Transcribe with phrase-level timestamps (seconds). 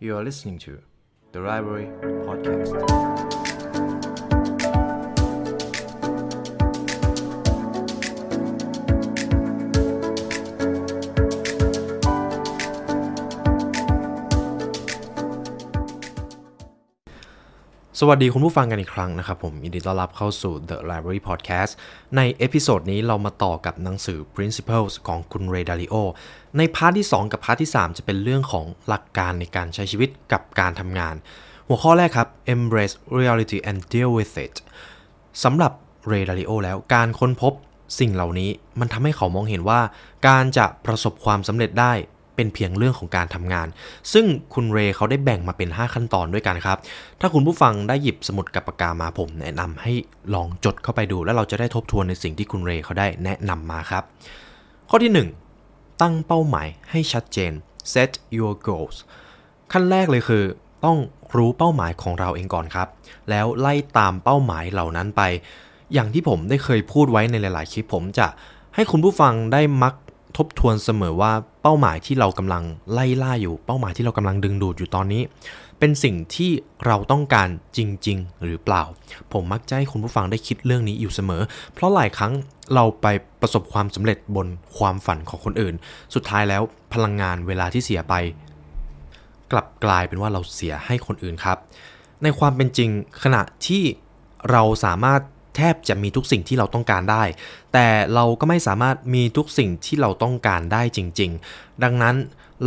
[0.00, 0.80] You are listening to
[1.32, 1.88] the Library
[2.26, 3.43] Podcast.
[18.08, 21.72] สวัสดีคุณผู้ฟังกันอีกครั้งนะครับผมยินดีต้อนรับเข้าสู่ The Library Podcast
[22.16, 25.94] ใน episode นี้เรามาต่อกับหนังสือ Principles ของคุณเรย์ ดาลิโอ
[26.56, 31.14] ใน part ที่ 2 กับพาร์ทที่ 3 จะเป็นเรื่องของหลักการในการใช้ชีวิตกับการทำงาน
[31.68, 34.54] หัวข้อแรกครับ embrace reality and deal with it
[35.44, 35.72] สำหรับ
[36.08, 37.52] เรย์ ดาลิโอแล้วการค้นพบ
[37.98, 39.80] สิ่งเหล่านี้มันทำให้เขามองเห็นว่า
[40.28, 41.92] การจะประสบความสำเร็จได้
[42.36, 43.68] เป็นเพียงเรื่องของการทำงาน
[44.12, 46.78] ซึ่งคุณเรย์เขาได้แบ่งมาเป็น 5 ขั้นตอนด้วยกันครับ
[47.20, 49.92] ถ้าคุณผู้ฟังได้หยิบสมุดกับปากกามาผม แนะนำให้
[50.34, 54.02] ลองจดเข้าไปดู แล้วเราจะได้ทบทวนในสิ่งที่คุณเรย์เขาได้แนะนำมาครับ
[54.90, 55.12] ข้อที่
[55.58, 57.52] 1 ตั้งเป้าหมายให้ชัดเจน
[57.92, 58.96] set your goals
[59.72, 60.44] ขั้นแรกเลยคือ
[60.84, 60.98] ต้อง
[61.36, 62.88] รู้เป้าหมายของเราเองก่อนครับ
[63.30, 65.22] แล้วไล่ตามเป้าหมายเหล่านั้นไป
[65.94, 68.26] อย่างที่ผมได้เคยพูดไว้ในหลาย ๆ คลิปผมจะ
[68.74, 69.94] ให้คุณผู้ฟังได้มัก
[70.36, 71.32] ทบทวนเสมอว่า
[71.62, 75.22] เป้าหมายที่เรากำลังไล่ล่าอยู่ เป้าหมายที่เรากำลังดึงดูดอยู่ตอนนี้
[75.78, 76.50] เป็นสิ่งที่
[76.86, 78.82] เราต้องการจริง ๆ หรือเปล่า
[79.32, 82.32] ผมมักจะให้คุณผู้ฟังได้คิดเรื่องนี้อยู่เสมอ เพราะหลายครั้ง
[82.74, 83.06] เราไป
[83.40, 84.46] ประสบความสำเร็จบน
[84.76, 85.74] ความฝันของคนอื่น
[86.14, 86.62] สุดท้ายแล้ว
[86.92, 88.14] พลังงานเวลาที่เสียไป
[89.52, 91.58] กลับกลายเป็นว่าเราเสียให้คนอื่นครับ
[92.22, 92.90] ในความเป็นจริง
[93.22, 93.82] ขณะที่
[94.50, 95.20] เราสามารถ
[95.56, 97.24] แทบจะมีทุกสิ่งที่เราต้องการได้
[97.72, 102.16] แต่เราก็ไม่สามารถมีทุกสิ่งที่เราต้องการได้จริง ๆ ดังนั้น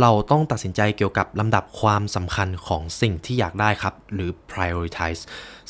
[0.00, 5.20] เราต้องตัดสินใจเกี่ยวกับลำดับความสำคัญของสิ่งที่อยากได้ครับ หรือ prioritize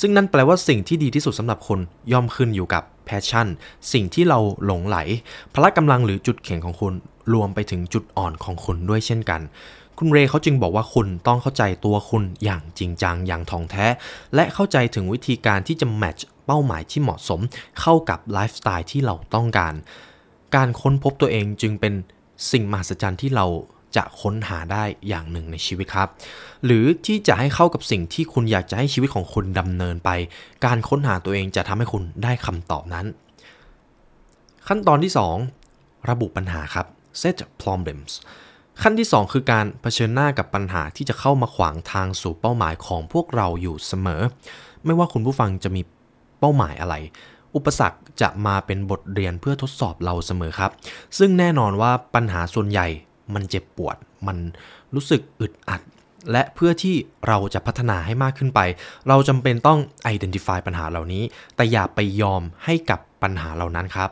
[0.01, 1.79] ซึ่งนั่นแปลว่าสิ่งที่ดีที่สุดสำหรับคน
[2.13, 3.47] ย่อมขึ้นอยู่กับ passion
[3.93, 4.99] สิ่งที่เราหลงไหล
[5.55, 6.95] พละกำลังหรือจุดแข็งของคุณ
[7.33, 9.41] รวมไปถึงจุดอ่อนของคุณด้วยเช่นกัน
[9.99, 13.87] คุณเรย์เขาจึงบอกว่าคุณต้องเข้าใจตัวคุณอย่างจริงจังอย่างท่องแท้
[14.35, 17.41] และเข้าใจถึงวิธีการที่จะแมทช์ เป้าหมายที่เหมาะสม
[17.81, 19.75] เข้ากับไลฟ์สไตล์ที่เราต้องการ
[20.57, 21.95] การค้นพบตัวเองจึงเป็น
[22.51, 23.47] สิ่งมหัศจรรย์ที่เรา
[23.97, 26.09] จะค้นหาได้อย่างหนึ่งในชีวิตครับ
[26.65, 30.11] หรือที่จะให้เข้ากับสิ่งที่คุณอยากจะให้ชีวิตของคุณดำเนินไป
[30.65, 33.07] การค้นหาตัวเองจะทำให้คุณได้คำตอบนั้น
[34.69, 35.13] ขั้นตอนที่
[35.61, 36.87] 2 ระบุปัญหาครับ
[37.21, 38.13] set problems
[38.83, 44.23] ขั้นที่ 2 คือการเผชิญหน้ากับปัญหาที่จะเข้ามาขวางทางสู่เป้าหมายของพวกเราอยู่เสมอ
[44.85, 45.83] ไม่ว่าคุณผู้ฟังจะมี
[46.41, 46.95] เป้าหมายอะไร
[47.55, 50.71] อุปสรรคจะมาเป็นบทเรียนเพื่อทดสอบเราเสมอครับ
[51.19, 52.87] ซึ่งแน่นอนว่าปัญหาส่วนใหญ่
[53.35, 54.39] มันเจ็บปวด มัน
[54.95, 55.81] รู้สึกอึดอัด
[56.33, 56.97] และเพื่อที่
[57.29, 58.61] เราจะพัฒนาให้มากขึ้นไป
[59.09, 59.79] เราจำเป็นต้อง
[60.15, 61.23] identify ปัญหาเหล่านี้
[61.57, 64.11] แต่อย่าไปยอมให้กับปัญหาเหล่านั้นครับ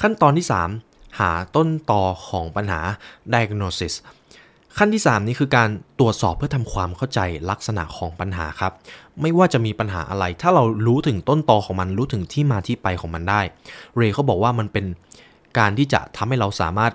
[0.00, 0.46] ขั้นตอนที่
[0.82, 2.80] 3 หาต้นตอของปัญหา
[3.32, 3.94] diagnosis
[4.78, 5.68] ขั้นที่ 3 นี้คือการ
[5.98, 8.72] ตรวจสอบเพื่อทำความเข้าใจลักษณะของปัญหาครับ
[9.20, 13.40] ไม่ว่าจะมีปัญหาอะไร ถ้าเรารู้ถึงต้นตอของมันรู้ถึงที่มาที่ไปของมันได้
[13.96, 14.84] เรย์เขาบอกว่ามันเป็น
[15.58, 16.92] การที่จะทำให้เราสามารถ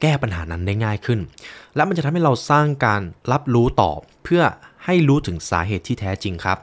[0.00, 1.20] แก้ปัญหานั้นได้ง่ายขึ้น
[1.74, 3.02] และมันจะทำให้เราสร้างการ
[3.32, 3.90] รับรู้ต่อ
[4.24, 4.42] เพื่อ
[4.84, 6.58] ให้รู้ถึงสาเหตุที่แท้จริงครับ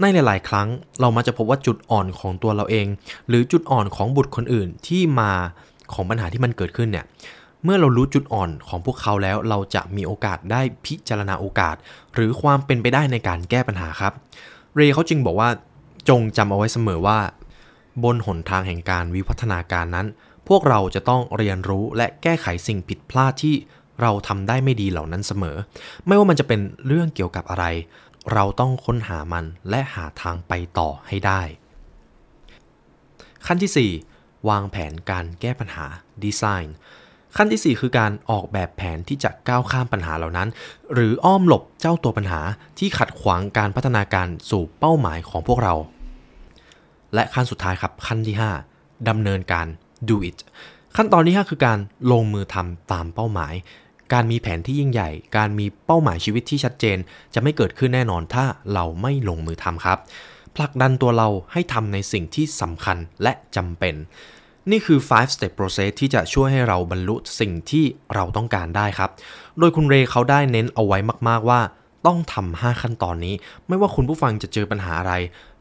[0.00, 0.68] ในหลาย ๆ ครั้ง
[1.00, 2.86] เรามาจะพบว่าจุดอ่อนของตัวเราเอง
[3.28, 5.32] หรือจุดอ่อนของบุตรคนอื่นที่มา
[5.92, 7.04] ของปัญหาที่มันเกิดขึ้นเนี่ย
[7.64, 11.76] เมื่อเรารู้จุดอ่อนของพวกเขาแล้ว เราจะมีโอกาสได้พิจารณาโอกาส
[12.14, 14.12] หรือความเป็นไปได้ในการแก้ปัญหาครับ
[14.74, 15.48] เรย์เขาจึงบอกว่า
[16.08, 17.18] จงจำเอาไว้เสมอว่า
[18.04, 20.06] บนหนทางแห่งการวิวัฒนาการนั้น
[20.48, 23.54] พวกเราจะต้องเรียนรู้และแก้ไขสิ่งผิดพลาดที่
[24.00, 25.56] เราทำได้ไม่ดีเหล่านั้นเสมอ
[26.06, 27.64] ไม่ว่ามันจะเป็นเรื่องเกี่ยวกับอะไร
[28.32, 31.42] เราต้องค้นหามันและหาทางไปต่อให้ได้
[33.46, 35.86] ขั้นที่ 4 วางแผนการแก้ปัญหา
[36.22, 36.76] ดีไซน์
[37.36, 40.48] ขั้นที่ 4 คือการออกแบบแผนที่จะก้าวข้ามปัญหาเหล่านั้น
[40.94, 42.40] หรืออ้อมหลบเจ้าตัวปัญหา
[42.78, 45.74] ที่ขัดขวางการพัฒนาการสู่เป้าหมายของพวกเรา
[47.14, 48.36] และขั้นสุดท้ายครับขั้นที่
[48.72, 49.66] 5ดำเนินการ
[50.08, 50.38] do it
[50.96, 51.78] ขั้นตอนที่ 5 คือการ
[52.12, 53.54] ลงมือทำตามเป้าหมาย
[54.12, 56.98] การมีแผนที่ยิ่งใหญ่ การมีเป้าหมายชีวิตที่ชัดเจน
[57.34, 58.44] จะไม่เกิดขึ้นแน่นอนถ้า
[58.74, 59.98] เราไม่ลงมือทำครับ
[60.56, 63.94] ผลักดันตัวเราให้ทำในสิ่งที่สำคัญและจำเป็น
[64.70, 67.84] นี่คือ 5 step process ที่จะช่วยให้เราบรรลุสิ่งที่
[68.14, 69.10] เราต้องการได้ครับ
[69.58, 71.60] โดยคุณเรย์เขาได้เน้นเอาไว้มากๆว่า
[72.06, 73.34] ต้องทำ5ขั้นตอนนี้
[73.68, 75.14] ไม่ว่าคุณผู้ฟังจะเจอปัญหาอะไร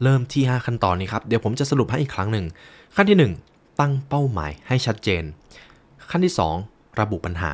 [0.03, 2.45] เริ่มที่ 5 ขั้นตอนนี้ครับ เดี๋ยวผมจะสรุปให้อีกครั้งหนึ่ง
[2.95, 5.23] ขั้นที่ 1 ตั้งเป้าหมายให้ชัดเจน
[6.09, 6.33] ขั้นที่
[6.65, 7.51] 2 ระบุปัญหา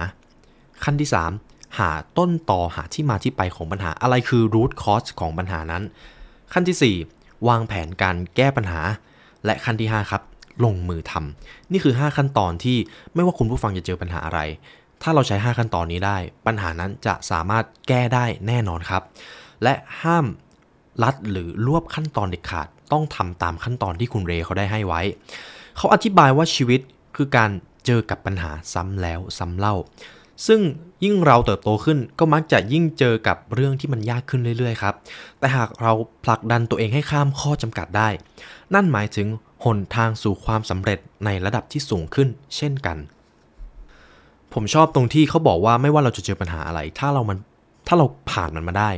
[0.83, 1.09] ขั้นที่
[1.41, 5.83] 3 หาต้นต่อหาที่มาที่ไปของปัญหาอะไรคือ root cause ของปัญหานั้น
[6.53, 8.81] ขั้นที่ 4 วางแผนการแก้ปัญหา
[9.45, 10.21] และขั้นที่ 5 ครับ
[10.63, 12.77] ลงมือทำนี่คือ 5 ขั้นตอนที่
[13.13, 14.39] ไม่ว่าคุณผู้ฟังจะเจอปัญหาอะไร
[15.01, 19.03] ถ้าเราใช้ 5 ขั้นตอนนี้ได้ ปัญหานั้นจะสามารถแก้ได้แน่นอนครับ
[19.63, 20.25] และห้าม
[21.03, 25.01] ลัดหรือรวบขั้นตอนเด็ดขาด ต้องทำตามขั้นตอนที่คุณเรเขาได้ให้ไว้
[25.77, 26.81] เขาอธิบายว่าชีวิต
[27.15, 27.51] คือการ
[27.85, 29.75] เจอกับปัญหาซ้ำแล้วซ้ำเล่า
[30.47, 30.61] ซึ่ง
[31.03, 34.95] ยิ่งเราเติบโตขึ้นก็มักจะยิ่งเจอกับเรื่องที่มันยากขึ้นเรื่อยๆครับ
[35.39, 35.93] แต่หากเรา
[36.23, 38.09] ผลักดันตัวเองให้ข้ามข้อจำกัดได้
[38.73, 39.27] นั่นหมายถึง
[39.65, 42.27] หนทางสู่ความสำเร็จในระดับที่สูงขึ้น
[42.57, 42.97] เช่นกัน
[44.53, 47.37] ผมชอบตรงที่เขาบอกว่าไม่ว่าเราจะเจอปัญหาอะไร ถ้าเรามัน
[47.87, 48.89] ถ้าเราผ่านมันมาได้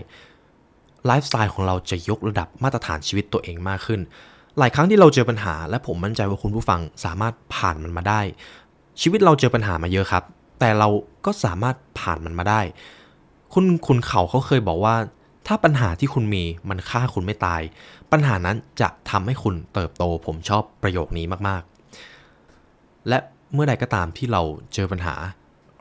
[1.06, 4.00] ไลฟ์สไตล์ของเราจะยกระดับมาตรฐานชีวิตตัวเองมากขึ้น
[4.60, 8.22] หลายครั้งที่เราเจอปัญหา และผมมั่นใจว่าคุณผู้ฟังสามารถผ่านมันมาได้
[9.02, 10.24] ชีวิตเราเจอปัญหามาเยอะครับ
[10.60, 10.88] แต่เรา
[11.26, 12.62] ก็สามารถผ่านมันมาได้
[13.54, 14.96] คุณคุณเขาเขาเคยบอกว่า
[15.48, 17.62] ถ้าปัญหาที่คุณมีมันฆ่าคุณไม่ตาย
[18.12, 23.18] ปัญหานั้นจะทำให้คุณเติบโต ผมชอบประโยคนี้มากๆ และ
[23.54, 24.42] เมื่อใดก็ตามที่เรา
[24.74, 25.16] เจอปัญหา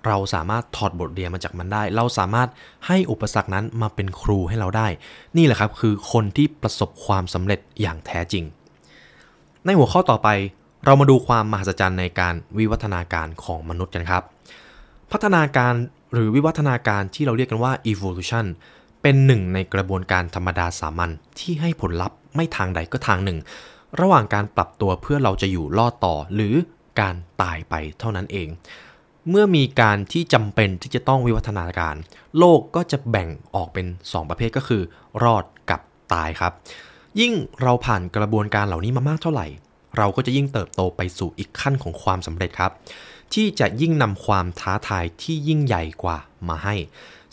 [0.07, 2.49] เราสามารถถอดบทเรียนมาจากมันได้ เราสามารถ
[2.87, 4.89] ให้อุปสรรคนั้นมาเป็นครูให้เราได้
[5.37, 8.45] นี่แหละครับคือคนที่ประสบความสำเร็จอย่างแท้จริง
[9.65, 10.29] ในหัวข้อต่อไป
[10.85, 14.23] เรามาดูความมหัศจรรย์ในการวิวัฒนาการของมนุษย์กันครับ
[15.13, 15.75] พัฒนาการ
[16.13, 18.47] หรือวิวัฒนาการที่เราเรียกกันว่า evolution
[19.09, 23.39] เป็นหนึ่งในกระบวนการธรรมดาสามัญที่ให้ผลลัพธ์ไม่ทางใดก็ทางหนึ่ง
[24.01, 26.55] ระหว่างการปรับตัวเพื่อเราจะอยู่รอดต่อหรือ
[27.01, 28.49] การตายไปเท่านั้นเอง
[29.29, 31.95] เมื่อมีการที่จำเป็นที่จะต้องวิวัฒนาการ
[32.39, 34.83] โลกก็จะแบ่งออกเป็น 2 ประเภทก็คือ
[35.25, 35.81] รอดกับ
[36.13, 36.53] ตายครับ
[37.21, 37.33] ยิ่ง
[37.63, 39.47] เราผ่านกระบวนการเหล่านี้มามากเท่าไหร่
[39.97, 42.73] เราก็จะยิ่งเติบโตไปสู่อีกขั้นของความสำเร็จครับ
[43.35, 46.19] ที่จะยิ่งนำความท้าทายที่ยิ่งใหญ่กว่า
[46.49, 46.75] มาให้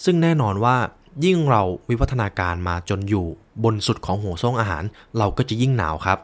[0.04, 0.78] ซึ่งแน่นอนว่า
[1.26, 3.26] ยิ่งเราวิวัฒนาการมาจนอยู่
[3.64, 4.84] บนสุดของหัวซ่งอาหาร
[5.18, 6.18] เราก็จะยิ่งหนาวครับ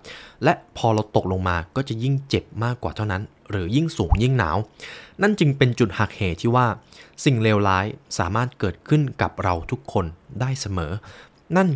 [0.43, 4.57] และพอเราตกลงมาก็จะยิ่งเจ็บมากกว่าเท่านั้น หรือยิ่งสูงยิ่งหนาว
[5.21, 6.67] นั่นจึงเป็นจุดหักเหที่ว่า
[7.25, 7.85] สิ่งเลวร้าย
[8.17, 10.05] สามารถเกิดขึ้นกับเราทุกคน
[10.39, 10.91] ได้เสมอ
[11.57, 11.69] นั่น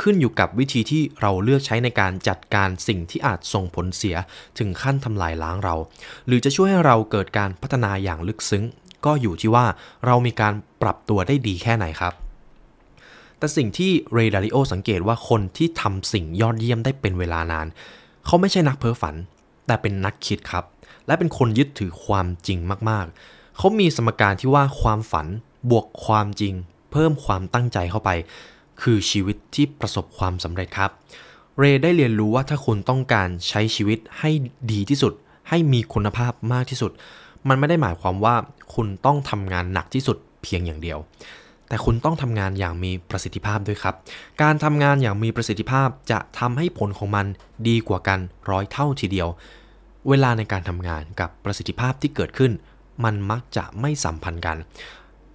[0.00, 4.16] ขึ้นอยู่กับวิธีที่เราเลือกใช้ในการจัดการสิ่งที่อาจส่งผลเสีย
[4.58, 5.74] ถึงขั้นทำลายล้างเรา
[6.26, 8.64] หรือจะช่วยให้เราเกิดการพัฒนาอย่างลึกซึ้ง
[9.04, 9.66] ก็อยู่ที่ว่า
[10.06, 12.14] เรามีการปรับตัวได้ดีแค่ไหนครับ
[13.38, 17.66] แต่สิ่งที่เรดาริโอสังเกตว่าคนที่ทำสิ่งยอดเยี่ยมได้เป็นเวลานาน
[18.26, 19.14] เขาไม่ใช่นักเพ้อฝัน
[19.66, 20.64] แต่เป็นนักคิดครับ
[21.06, 22.58] และเป็นคนยึดถือความจริง
[22.90, 25.26] มากๆ เขามีสมการที่ว่าความฝัน
[25.70, 26.54] บวกความจริง
[26.92, 28.10] เพิ่มความตั้งใจเข้าไป
[28.82, 30.90] คือชีวิตที่ประสบความสำเร็จครับ
[31.58, 34.30] เรได้เรียนรู้ว่าถ้าคุณต้องการใช้ชีวิตให้
[34.72, 35.12] ดีที่สุด
[35.48, 36.92] ให้มีคุณภาพมากที่สุด
[37.48, 38.34] มันไม่ได้หมายความว่า
[38.74, 40.98] คุณต้องทำงานหนักที่สุดเพียงอย่างเดียว
[41.68, 43.94] แต่คุณต้องทำงานอย่างมีประสิทธิภาพด้วยครับ
[44.42, 47.26] การทำงานอย่างมีประสิทธิภาพจะทำให้ผลของมัน
[47.68, 48.18] ดีกว่ากัน
[48.50, 49.28] ร้อยเท่าทีเดียว
[50.08, 52.52] เวลาในการทำงานกับประสิทธิภาพที่เกิดขึ้น
[53.04, 54.56] มันมักจะไม่สัมพันธ์กัน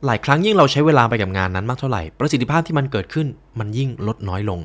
[0.06, 3.28] หลายครั้งยิ่งเราใช้เวลาไปกับงานนั้นมากเท่าไหร่ ประสิทธิภาพที่มันเกิดขึ้น
[3.60, 4.60] มันยิ่งลดน้อยลง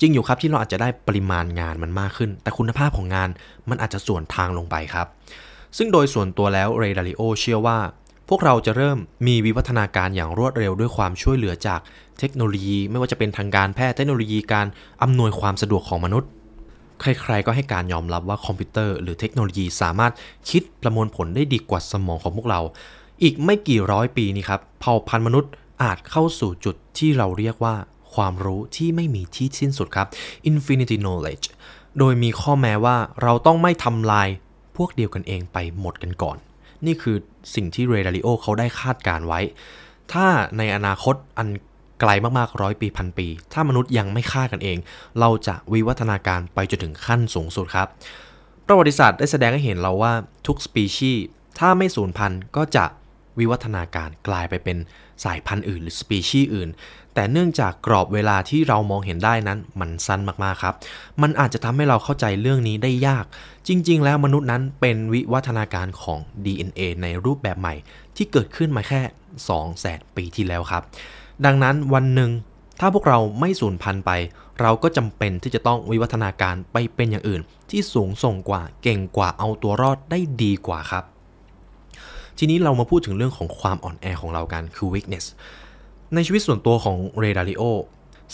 [0.00, 3.28] จริงอยู่ครับที่เราอาจจะได้ปริมาณงานมันมากขึ้น แต่คุณภาพของงาน
[3.68, 5.06] มันอาจจะส่วนทางลงไปครับ
[5.76, 7.78] ซึ่งโดยส่วนตัวแล้วเรดาริโอเชื่อว่า
[8.28, 11.80] พวกเราจะเริ่มมีวิวัฒนาการอย่างรวดเร็วด้วยความช่วยเหลือจาก
[12.18, 14.66] เทคโนโลยี ไม่ว่าจะเป็นทางการแพทย์เทคโนโลยีการ
[15.02, 16.28] อำนวยความสะดวกของมนุษย์
[17.00, 20.12] ใครๆก็ให้การยอมรับว่าคอมพิวเตอร์หรือเทคโนโลยีสามารถ
[20.50, 22.60] คิดประมวลผลได้ดีกว่าสมองของพวกเรา
[23.22, 25.50] อีกไม่กี่ร้อยปีนี้ครับเผ่าพันธุ์มนุษย์
[25.82, 27.74] อาจเข้าสู่จุดที่เราเรียกว่า
[28.14, 30.08] ความรู้ที่ไม่มีที่สิ้นสุดครับ
[30.50, 31.46] infinity knowledge
[31.98, 34.28] โดยมีข้อแม้ว่าเราต้องไม่ทำลาย
[34.76, 36.38] พวกเดียวกันเองไปหมดกันก่อน
[36.86, 37.16] นี่คือ
[37.54, 39.40] สิ่งที่เรดาริโอเขาได้คาดการไว้
[40.12, 40.26] ถ้า
[40.58, 41.48] ในอนาคตอัน
[42.00, 44.78] ไกลมากๆร้อยปีพันปี ถ้ามนุษย์ยังไม่ฆ่ากันเอง
[45.20, 47.88] เราจะวิวัฒนาการไปจนถึงขั้นสูงสุดครับ
[48.66, 50.12] ประวัติศาสตร์ได้แสดงให้เห็นเราว่า
[50.46, 51.24] ทุกสปีชีส์
[51.58, 52.84] ถ้าไม่สูญพันธุ์ก็จะ
[53.38, 54.78] วิวัฒนาการกลายไปเป็น
[55.24, 56.68] สายพันธุ์อื่น หรือสปีชีส์อื่น
[57.18, 60.74] แต่เนื่องจากกรอบเวลาที่เรามองเห็นได้นั้นมันสั้นมากๆครับ
[61.22, 63.24] มันอาจจะทำให้เราเข้าใจเรื่องนี้ได้ยาก
[63.68, 67.74] จริง ๆ แล้วมนุษย์นั้นเป็นวิวัฒนาการของ DNA ในรูปแบบใหม่
[68.16, 69.00] ที่เกิดขึ้นมาแค่
[69.44, 70.82] 2แสนปีที่แล้วครับ
[71.44, 72.30] ดังนั้นวันหนึ่ง
[72.80, 74.10] ถ้าพวกเราไม่สูญพันธุ์ไป
[74.60, 81.04] เราก็จำเป็นที่จะต้องวิวัฒนาการไปเป็นอย่างอื่น ที่สูงส่งกว่าเก่งกว่าเอาตัวรอดได้ดีกว่าครับ
[82.38, 85.26] ทีนี้เรามาพูดถึงเรื่องของความอ่อนแอของเรากันคือ weakness
[86.14, 87.62] ในชีวิตส่วนตัวของเรดาริโอ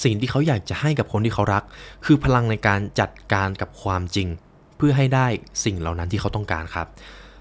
[0.02, 1.62] สิ่งที่เขาอยากจะให้กับคนที่เขารัก
[2.04, 4.28] คือพลังในการจัดการกับความจริง
[4.76, 5.26] เพื่อให้ได้
[5.64, 6.86] สิ่งเหล่านั้นที่เขาต้องการครับ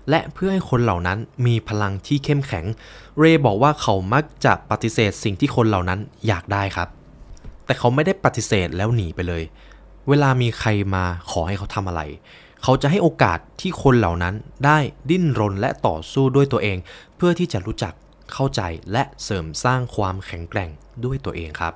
[0.10, 2.66] และเพื่อให้คนเหล่านั้นมีพลังที่เข้มแข็ง
[3.20, 6.88] เรย์บอกว่าเขามักจะปฏิเสธสิ่งที่คนเหล่านั้นอยากได้ครับ
[7.66, 9.44] แต่เขาไม่ได้ปฏิเสธแล้วหนีไปเลย
[10.10, 12.02] เวลามีใครมาขอให้เขาทำอะไร
[12.64, 14.34] เขาจะให้โอกาสที่คนเหล่านั้น
[14.66, 14.78] ได้
[15.10, 16.78] ดิ้นรนและต่อสู้ด้วยตัวเอง
[17.18, 17.94] เพื่อที่จะรู้จัก
[18.34, 18.62] เข้าใจ
[18.92, 20.70] และเสริมสร้างความแข็งแกร่ง
[21.04, 21.74] ด้วยตัวเองครับ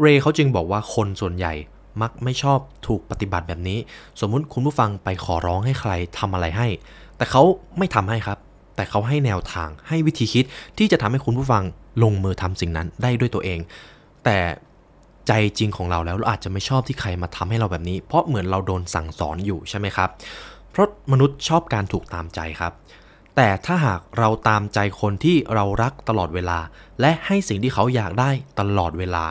[0.00, 1.54] เรย์เขาจึงบอกว่าคนส่วนใหญ่
[2.02, 3.78] มักไม่ชอบถูกปฏิบัติแบบนี้
[4.20, 6.68] สมมุติคุณผู้ฟังไปขอร้องให้ใครทำอะไรให้
[7.16, 7.42] แต่เขา
[7.78, 8.38] ไม่ทำให้ครับ
[8.76, 10.44] แต่เขาให้แนวทางให้วิธีคิด
[10.78, 11.62] ที่จะทำให้คุณผู้ฟัง
[12.02, 13.58] ลงมือทำสิ่งนั้นได้ด้วยตัวเอง
[14.24, 14.38] แต่
[15.28, 20.10] ใจจริงของเราแล้วเราอาจจะไม่ชอบที่ใครมาทำให้เราแบบนี้ เพราะเหมือนเราโดนสั่งสอนอยู่ใช่ไหมครับ
[20.70, 22.72] เพราะมนุษย์ชอบการถูกตามใจครับ
[23.36, 26.58] แต่ถ้าหากเราตามใจคนที่เรารักตลอดเวลา
[27.00, 29.24] และให้สิ่งที่เขาอยากได้ตลอดเวลา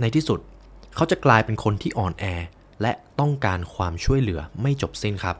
[0.00, 0.38] ในที่สุด
[0.94, 2.24] เขาจะกลายเป็นคนที่อ่อนแอ
[2.82, 5.36] และต้องการความช่วยเหลือไม่จบสิ้นครับ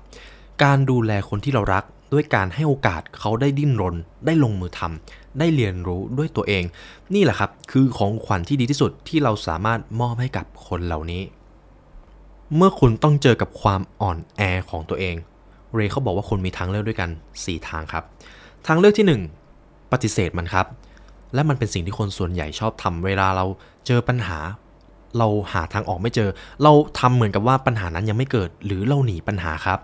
[0.63, 6.65] การดูแลคนที่เรารักด้วยการให้โอกาสเขาได้ดิ้นรน ได้ลงมือทำได้เรียนรู้ด้วยตัวเอง
[7.15, 11.23] นี่แหละครับคือของขวัญที่ดีที่สุดที่เราสามารถมอบให้กับคนเหล่านี้
[12.57, 14.41] เมื่อคุณต้องเจอกับความอ่อนแอ
[14.71, 15.17] ของตัวเอง
[15.75, 18.05] เรย์เขาบอกว่าคุณมีทางเลือกด้วยกัน 4 ทางครับ
[18.67, 19.19] ทางเลือกที่
[19.53, 20.67] 1 ปฏิเสธมันครับ
[21.35, 23.47] และมันเป็นสิ่งที่คนส่วนใหญ่ชอบทำเวลาเรา
[23.87, 24.39] เจอปัญหา
[25.19, 26.31] เราหาทางออกไม่เจอ
[26.63, 29.79] เราทำเหมือนกับว่าปัญหานั้นยังไม่เกิด หรือเราหนีปัญหาครับ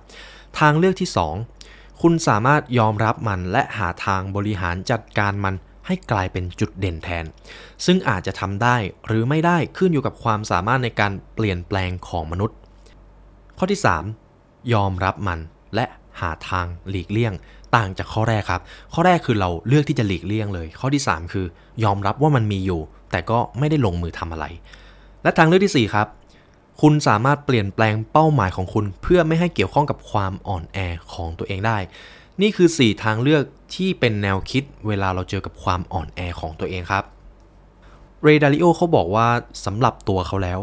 [0.58, 1.08] ทางเลือกที่
[1.54, 5.54] 2 คุณสามารถยอมรับมันและหาทางบริหารจัดการมัน
[5.86, 7.24] ให้กลายเป็นจุดเด่นแทน
[7.84, 8.76] ซึ่งอาจจะทำได้
[9.06, 12.56] หรือไม่ได้ขึ้นอยู่กับความสามารถในการเปลี่ยนแปลงของมนุษย์
[13.58, 13.80] ข้อที่
[14.26, 15.38] 3 ยอมรับมัน
[15.74, 15.84] และ
[16.20, 17.32] หาทางหลีกเลี่ยง
[17.76, 18.62] ต่างจากข้อแรกครับ
[18.94, 21.46] ข้อแรกคือเราเลือกที่จะหลีกเลี่ยงเลย ข้อที่ 3 คือ
[21.84, 24.46] ยอมรับว่ามันมีอยู่ แต่ก็ไม่ได้ลงมือทำอะไร
[25.22, 26.06] และทางเลือกที่ 4 ครับ
[26.80, 30.78] คุณสามารถเปลี่ยนแปลงเป้าหมายของคุณ เพื่อไม่ให้เกี่ยวข้องกับความอ่อนแอ
[31.14, 31.78] ของตัวเองได้
[32.40, 33.42] นี่คือ 4 ทางเลือก
[33.74, 37.04] ที่เป็นแนวคิดเวลาเราเจอกับความอ่อนแอของตัวเองครับ
[38.22, 39.28] เรดาริโอเขาบอกว่า
[39.64, 40.60] สำหรับตัวเขาแล้ว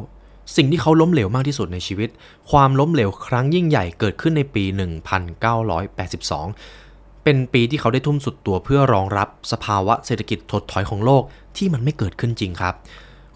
[0.55, 2.09] สิ่งที่เขาล้มเหลวมากที่สุดในชีวิต
[2.51, 11.23] ความล้มเหลวครั้งยิ่งใหญ่เกิดขึ้นในปี 1982 เป็นปีที่เขาได้ทุ่มสุดตัวเพื่อรองรับสภาวะเศรษฐกิจถดถอยของโลก
[11.57, 12.75] ที่มันไม่เกิดขึ้นจริงครับ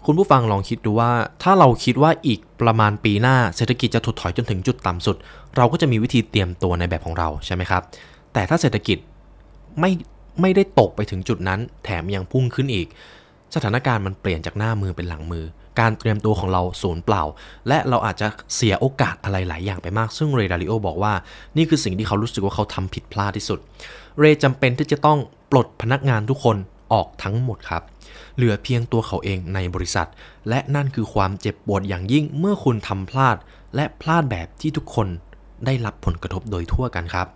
[0.06, 1.10] คุณผู้ฟังลองคิดดูว่า
[1.42, 5.16] ถ้าเราคิดว่าอีกประมาณปีหน้าเศรษฐกิจจะถดถอยจนถึงจุดต่ำสุด
[5.56, 7.82] เราก็จะมีวิธีเตรียมตัวในแบบของเราใช่ไหมครับ
[8.32, 8.98] แต่ถ้าเศรษฐกิจ
[9.80, 9.90] ไม่
[10.40, 12.86] ไม่ได้ตกไปถึงจุดนั้น แถมยังพุ่งขึ้นอีก
[13.54, 15.44] สถานการณ์มันเปลี่ยนจากหน้ามือเป็นหลังมือ
[15.80, 17.22] การเตรียมตัวของเราสูญเปล่า
[17.68, 21.12] และเราอาจจะเสียโอกาสอะไรหลายอย่างไปมาก ซึ่งเรดาริโอบอกว่า
[21.56, 23.58] นี่คือสิ่งที่เขารู้สึกว่าเขาทำผิดพลาดที่สุด
[24.18, 25.18] เรย์จำเป็นที่จะต้อง
[25.50, 26.56] ปลดพนักงานทุกคน
[26.92, 27.82] ออกทั้งหมดครับ
[28.36, 30.08] เหลือเพียงตัวเขาเองในบริษัท
[30.48, 33.36] และนั่นคือความเจ็บปวดอย่างยิ่งเมื่อคุณทำพลาด
[33.74, 35.08] และพลาดแบบที่ทุกคน
[35.66, 37.26] ได้รับผลกระทบโดยทั่วกันครับ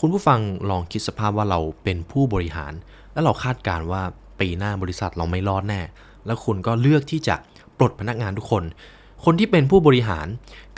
[0.00, 0.40] คุณผู้ฟัง
[0.70, 2.72] ลองคิดสภาพว่าเราเป็นผู้บริหาร
[3.12, 4.02] และเราคาดการณ์ว่า
[4.40, 5.80] ปีหน้าบริษัทเราไม่รอดแน่
[6.26, 7.36] แล้วคุณก็เลือกที่จะ
[7.78, 8.64] ปลดพนักงานทุกคน
[9.24, 10.26] คนที่เป็นผู้บริหาร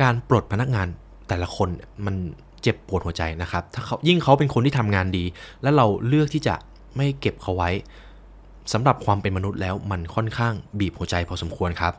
[0.03, 0.87] การปลดพนักงาน
[1.29, 1.69] แต่ละคน
[2.07, 2.15] มัน
[2.63, 5.25] เจ็บปวดหัวใจนะครับ ถ้าเขายิ่งเขาเป็นคนที่ทำงานดี
[5.63, 6.55] และเราเลือกที่จะ
[6.97, 7.71] ไม่เก็บเขาไว้
[8.73, 11.95] สำหรับความเป็นมนุษย์แล้วมันค่อนข้างบีบหัวใจพอสมควรครับ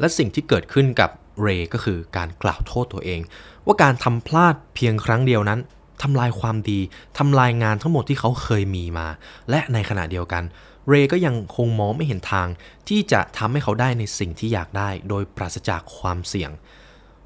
[0.00, 1.10] และสิ่งที่เกิดขึ้นกับ
[1.42, 3.20] เรก็คือการกล่าวโทษตัวเอง
[3.66, 5.60] ว่าการทำพลาดเพียงครั้งเดียวนั้น
[6.02, 6.80] ทำลายความดี
[7.18, 9.06] ทำลายงานทั้งหมดที่เขาเคยมีมา
[9.50, 10.42] และในขณะเดียวกัน
[10.88, 12.48] เรย์ก็ยังคงมองไม่เห็นทาง
[12.88, 16.50] ที่จะทำให้เขาได้ในสิ่งที่อยากได้ โดยปราศจากความเสี่ยง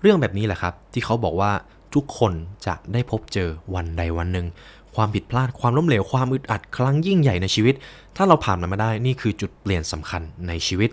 [0.00, 1.52] เรื่องแบบนี้แหละครับ ที่เขาบอกว่า
[1.94, 2.32] ทุกคน
[2.66, 4.46] จะได้พบเจอวันใดวันหนึ่ง
[4.94, 7.74] ความผิดพลาดความล้มเหลวความอึดอัดครั้งยิ่งใหญ่ในชีวิต
[8.16, 10.90] ถ้าเราผ่านมันมาได้นี่คือจุดเปลี่ยนสำคัญในชีวิต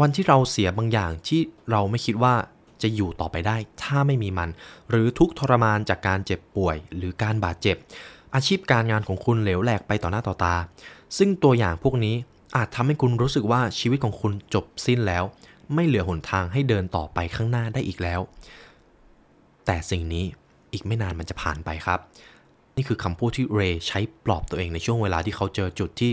[0.00, 2.34] วันที่เราเสียบางอย่างที่เราไม่คิดว่า
[2.84, 4.50] จะอยู่ต่อไปได้ถ้าไม่มีมัน
[4.90, 7.76] หรือทุกทรมานจากการเจ็บป่วย หรือการบาดเจ็บ
[8.34, 10.54] อาชีพการงานของคุณเหลวแหลกไปต่อหน้าต่อตา
[11.18, 12.14] ซึ่งตัวอย่างพวกนี้
[12.56, 15.24] อาจทำให้คุณรู้สึกว่าชีวิตของคุณจบสิ้นแล้ว
[15.74, 18.20] ไม่เหลือหนทางให้เดินต่อไปข้างหน้าได้อีกแล้ว
[19.66, 20.24] แต่สิ่งนี้
[20.72, 22.00] อีกไม่นานมันจะผ่านไปครับ
[22.76, 26.12] นี่คือคำพูดที่เรย์ใช้ปลอบตัวเองในช่วงเวลาที่เขาเจอจุดที่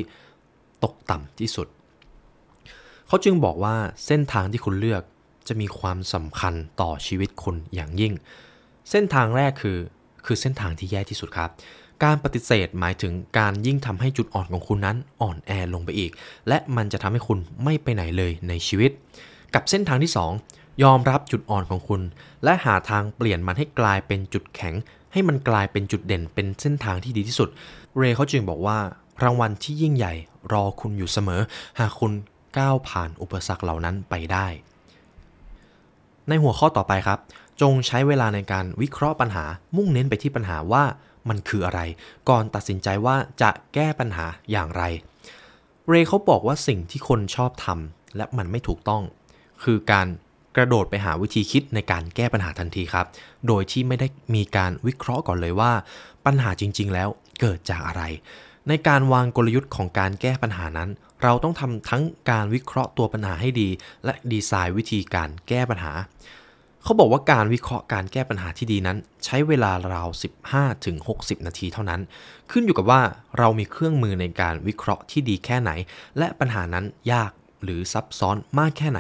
[0.84, 1.68] ตกต่ำที่สุด
[3.08, 3.75] เขาจึงบอกว่า
[4.06, 5.01] เส้นทางที่คุณเลือก
[5.51, 8.13] จะมีความสำคัญต่อชีวิตคุณอย่างยิ่ง
[8.89, 9.77] เส้นทางแรกคือ
[10.25, 11.50] คือเส้นทางที่แย่ที่สุดครับ
[12.03, 16.12] การปฏิเสธหมายถึงการยิ่งทำให้จุดอ่อนของคุณนั้นอ่อนแอลงไปอีก
[16.48, 18.91] และมันจะทำให้คุณไม่ไปไหนเลยในชีวิต
[19.53, 20.12] กับเส้นทางที่
[20.46, 22.01] 2 ยอมรับจุดอ่อนของคุณ
[22.43, 24.75] และหาทางเปลี่ยนมันให้กลายเป็นจุดแข็ง
[25.13, 27.50] ให้มันกลายเป็นจุดเด่น เป็นเส้นทางที่ดีที่สุด
[27.98, 28.77] เรย์เขาจึงบอกว่า
[29.24, 30.13] รางวัลที่ยิ่งใหญ่
[30.51, 31.41] รอคุณอยู่เสมอ
[31.79, 32.12] หากคุณ
[32.58, 34.48] ก้าวผ่านอุปสรรคเหล่านั้นไปได้
[36.30, 37.20] ในหัวข้อต่อไปครับ
[37.62, 40.84] จงใช้เวลาในการวิเคราะห์ปัญหา มุ่งเน้นไปที่ปัญหาว่า
[41.30, 41.82] มันคืออะไร
[42.30, 44.84] ก่อนตัดสินใจว่าจะแก้ปัญหาอย่างไร
[45.88, 49.04] เรย์เขาบอกว่าสิ่งที่คนชอบทำและมันไม่ถูกต้อง
[49.63, 50.08] คือการ
[50.56, 53.06] กระโดดไปหาวิธีคิดในการแก้ปัญหาทันทีครับ
[53.48, 55.72] โดยที่ไม่ได้มีการวิเคราะห์ก่อนเลยว่า
[56.25, 57.10] ปัญหาจริง ๆ แล้ว
[57.42, 58.04] เกิดจากอะไร
[58.68, 60.90] ในการวางกลยุทธ์ของการแก้ปัญหานั้น
[61.24, 63.70] เราต้องทำทั้งการวิเคราะห์ตัวปัญหาให้ดี
[64.06, 65.94] และดีไซน์วิธีการแก้ปัญหา
[66.84, 70.10] เขาบอกว่าการวิเคราะห์การแก้ปัญหาที่ดีนั้น ใช้เวลาราว
[70.78, 72.01] 15-60 นาทีเท่านั้น
[72.51, 73.01] ขึ้นอยู่กับว่า
[73.38, 75.72] เรามีเครื่องมือในการวิเคราะห์ที่ดีแค่ไหน
[76.18, 77.32] และปัญหานั้นยาก
[77.63, 79.00] หรือซับซ้อนมากแค่ไหน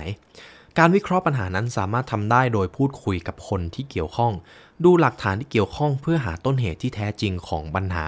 [0.77, 4.33] การวิเคราะห์ปัญหานั้นสามารถทำได้โดยพูดคุยกับคนที่เกี่ยวข้อง
[4.83, 8.05] ดูหลักฐานที่เกี่ยวข้องเพื่อหาต้นเหตุที่แท้จริงของปัญหา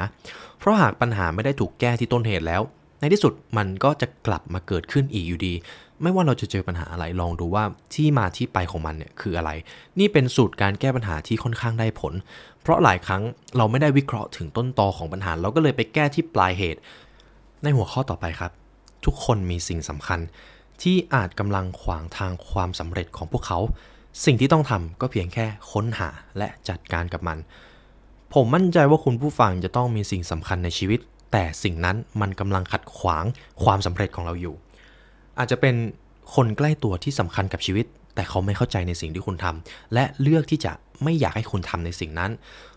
[0.60, 2.62] เพราะหากปัญหาไม่ได้ถูกแก้ที่ต้นเหตุแล้ว
[3.04, 5.54] ในที่สุดมันก็จะกลับมาเกิดขึ้นอีกอยู่ดี
[6.02, 9.52] ไม่ว่าเราจะเจอปัญหาอะไรลองดูว่าที่มาที่ไปของมันเนี่ยคืออะไร
[10.00, 12.14] นี่เป็นสูตรการแก้ปัญหาที่ค่อนข้างได้ผล
[12.62, 13.22] เพราะหลายครั้ง
[13.58, 16.80] เราไม่ได้วิเคราะห์ถึงต้นตอของปัญหา เราก็เลยไปแก้ที่ปลายเหตุ
[17.64, 18.52] ในหัวข้อต่อไปครับ
[19.06, 20.20] ทุกคนมีสิ่งสำคัญ
[20.82, 23.60] ที่อาจกำลังขวางทางความสำเร็จของพวกเขา
[24.26, 27.38] สิ่งที่ต้องทำก็เพียงแค่ค้นหาและจัดการกับมัน
[28.34, 31.00] ผมมั่นใจว่าคุณผู้ฟังจะต้องมีสิ่งสำคัญในชีวิต
[31.34, 33.26] แต่สิ่งนั้นมันกำลังขัดขวาง
[33.64, 34.56] ความสำเร็จของเราอยู่
[35.40, 35.76] อาจจะเป็น
[36.36, 37.86] คนใกล้ตัวที่สำคัญกับชีวิต
[38.16, 40.74] แต่เขาไม่เข้าใจในสิ่งที่คุณทำและเลือกที่จะ
[41.04, 42.32] ไม่อยากให้คุณทำในสิ่งนั้น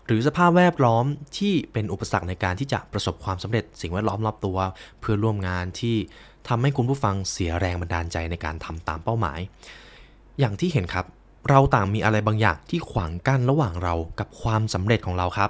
[0.05, 1.05] หรือสภาพแวดล้อม
[1.37, 4.57] ที่เป็นอุปสรรคในการที่จะประสบความสำเร็จ สิ่งแวดล้อมรอบตัว
[4.99, 5.95] เพื่อร่วมงานที่
[6.47, 9.39] ทำให้คุณผู้ฟังเสียแรงบันดาลใจในการทำตามเป้าหมาย
[10.39, 11.05] อย่างที่เห็นครับ
[11.49, 15.49] เราต่างมีอะไรบางอย่างที่ขวางกั้นระหว่างเรากับความสำเร็จของเราครับ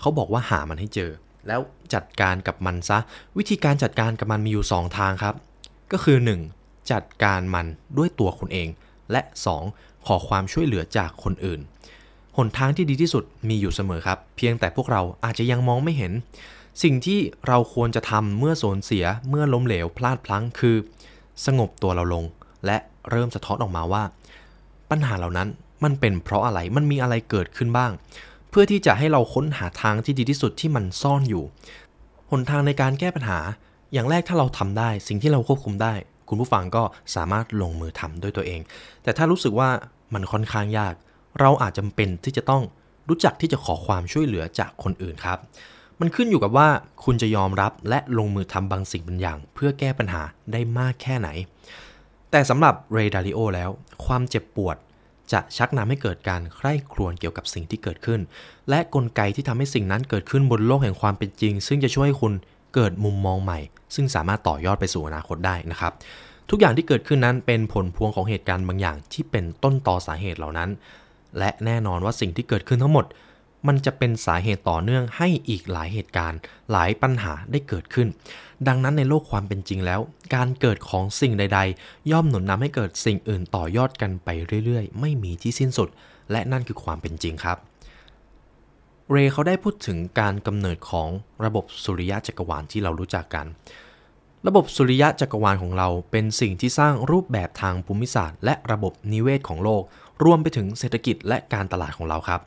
[0.00, 1.10] เขาบอกว่าหามันให้เจอ
[1.46, 1.60] แล้ว
[1.94, 2.98] จัดการกับมันซะ
[3.38, 5.34] วิธีการจัดการกับมันมีอยู่ 2 ทางครับ
[5.92, 6.16] ก็คือ
[6.54, 6.90] 1.
[6.92, 8.68] จัดการมันด้วยตัวคุณเอง
[9.12, 9.20] และ
[9.64, 10.06] 2.
[10.06, 11.60] ขอความช่วยเหลือจากคนอื่น
[12.36, 16.12] หนทางที่ดีที่สุดมีอยู่เสมอครับ เพียงแต่พวกเราอาจจะยังมองไม่เห็น
[16.82, 20.76] สิ่งที่เราควรจะทำเมื่อสูญเสียเมื่อล้มเหลวพลาดพลั้งคือ
[21.46, 22.24] สงบตัวเราลง
[22.66, 22.76] และ
[23.10, 24.02] เริ่มสะท้อนออกมาว่า
[24.90, 25.48] ปัญหาเหล่านั้น
[25.84, 27.90] มันเป็นเพราะอะไรมันมีอะไรเกิดขึ้นบ้าง
[28.52, 31.44] เพื่อที่จะให้เราค้นหาทางที่ดีที่สุดที่มันซ่อนอยู่
[32.30, 33.38] หนทางในการแก้ปัญหา
[33.92, 35.94] อย่างแรกถ้าเราทำได้ สิ่งที่เราควบคุมได้
[36.28, 36.82] คุณผู้ฟังก็
[37.14, 38.60] สามารถลงมือทำด้วยตัวเอง
[39.02, 39.70] แต่ถ้ารู้สึกว่า
[40.14, 40.94] มันค่อนข้างยาก
[41.40, 42.62] เราอาจจำเป็นที่จะต้อง
[43.08, 45.38] รู้จักที่จะขอความช่วยเหลือจากคนอื่นครับ
[46.00, 46.68] มันขึ้นอยู่กับว่า
[47.04, 51.28] คุณจะยอมรับและลงมือทำบางสิ่งบางอย่าง เพื่อแก้ปัญหาได้มากแค่ไหน
[52.30, 53.70] แต่สำหรับเรดาริโอแล้ว
[54.04, 54.76] ความเจ็บปวด
[55.32, 58.20] จะชักนำให้เกิดการใคร่ครวญเกี่ยวกับสิ่งที่เกิดขึ้น
[58.68, 62.32] และกลไกที่ทำให้สิ่งนั้นเกิดขึ้นบนโลกแห่งความเป็นจริง ซึ่งจะช่วยให้คุณ
[62.74, 63.58] เกิดมุมมองใหม่
[63.94, 65.92] ซึ่งสามารถต่อยอดไปสู่อนาคตได้นะครับ
[66.50, 70.70] ทุกอย่างที่เกิดขึ้นนั้นเป็นผลพวงของเหตุการณ์บางอย่างที่เป็นต้นตอสาเหตุเหล่านั้น
[71.38, 73.06] และแน่นอนว่าสิ่งที่เกิดขึ้นทั้งหมด
[73.66, 76.38] มันจะเป็นสาเหตุต่อเนื่องให้อีกหลายเหตุการณ์
[76.72, 78.08] หลายปัญหาได้เกิดขึ้น
[78.68, 80.00] ดังนั้นในโลกความเป็นจริงแล้ว
[80.34, 84.28] การเกิดของสิ่งใด ๆ ย่อมหนุนนำให้เกิดสิ่งอื่นต่อยอดกันไป
[84.64, 85.88] เรื่อยๆ ไม่มีที่สิ้นสุด
[86.30, 87.58] และนั่นคือความเป็นจริงครับ
[89.10, 91.08] เรย์เขาได้พูดถึงการกำเนิดของ
[91.44, 93.46] ระบบสุริยะจักรวาลที่เรารู้จักกัน
[94.46, 99.82] ระบบสุริยะจักรวาลของเราเป็นสิ่งที่สร้างรูปแบบทางภูมิศาสตร์ และระบบนิเวศของโลก
[100.24, 102.40] รวมไปถึงเศรษฐกิจและการตลาดของเราครับ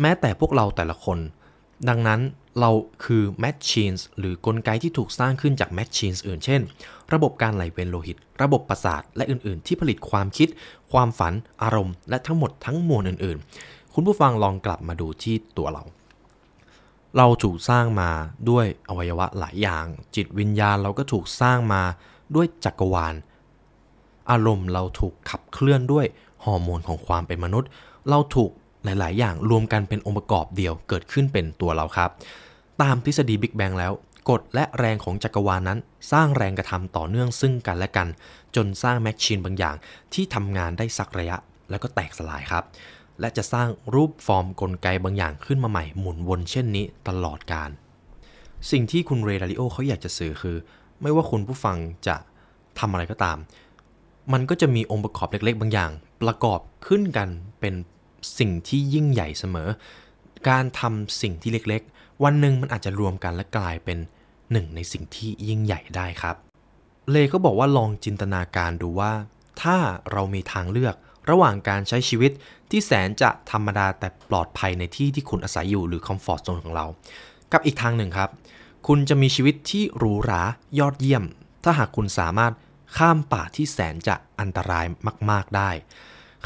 [0.00, 1.18] แม้แต่พวกเราแต่ละคน
[1.88, 2.20] ดังนั้น
[2.60, 2.70] เรา
[3.04, 6.60] คือ machines หรือกลไกที่ถูกสร้างขึ้นจาก machines อื่น เช่น
[7.12, 10.48] ระบบการไหลเวียนโลหิต ระบบประสาท และอื่น ๆ ที่ผลิตความคิด
[10.92, 11.32] ความฝัน
[11.62, 15.82] อารมณ์ และทั้งหมดทั้งมวลอื่น ๆ คุณผู้ฟังลองกลับมาดูที่ตัวเรา
[17.16, 18.10] เราถูกสร้างมา
[18.50, 21.82] ด้วยอวัยวะหลายอย่าง จิตวิญญาณเราก็ถูกสร้างมา
[22.34, 23.14] ด้วยจักรวาล
[24.30, 26.06] อารมณ์เราถูกขับเคลื่อนด้วย
[26.44, 27.68] ฮอร์โมนของความเป็นมนุษย์
[28.08, 28.50] เราถูก
[28.84, 32.10] หลาย ๆ อย่างรวมกันเป็นองค์ประกอบเดียวเกิดขึ้นเป็นตัวเราครับ
[32.82, 33.92] ตามทฤษฎีบิ๊กแบงแล้ว
[34.30, 35.78] กฎและแรงของจักรวาลนั้น
[36.12, 38.08] สร้างแรงกระทำต่อเนื่องซึ่งกันและกัน
[38.56, 39.76] จนสร้างแมชชีนบางอย่าง
[40.14, 41.36] ที่ทำงานได้สักระยะ
[41.70, 42.64] แล้วก็แตกสลายครับ
[43.20, 47.70] และจะสร้างรูปฟอร์มกลไกบางอย่างขึ้นมาใหม่หมุนวนเช่นนี้ตลอดการ
[48.70, 50.56] สิ่งที่คุณเรดาริโอเขาอยากจะสื่อคือ
[51.02, 52.16] ไม่ว่าคุณผู้ฟังจะ
[52.78, 53.38] ทำอะไรก็ตาม
[54.32, 55.90] มันก็จะมีองค์ประกอบเล็ก ๆ บางอย่าง
[56.22, 57.28] ประกอบขึ้นกัน
[57.60, 57.74] เป็น
[58.38, 59.68] สิ่งที่ยิ่งใหญ่เสมอ
[60.48, 63.98] การทำสิ่งที่เล็กๆ วันหนึ่งมันอาจจะรวมกันและกลายเป็น
[64.52, 66.36] หนึ่งในสิ่งที่ยิ่งใหญ่ได้ครับ
[67.10, 69.12] เลก็บอกว่าลองจินตนาการดูว่า
[69.62, 69.76] ถ้า
[70.12, 70.94] เรามีทางเลือก
[71.30, 72.32] ระหว่างการใช้ชีวิต
[72.70, 76.86] ที่แสนจะธรรมดาแต่ปลอดภัยในที่ที่คุณอาศัยอยู่หรือคอมฟอร์ทโซนของเรา
[77.52, 78.30] กับอีกทางหนึ่งครับ
[78.86, 80.42] คุณจะมีชีวิตที่หรูหรา
[80.78, 81.24] ยอดเยี่ยม
[81.64, 82.52] ถ้าหากคุณสามารถ
[82.96, 84.84] ข้ามป่าที่แสนจะอันตราย
[85.30, 85.70] มาก ๆได้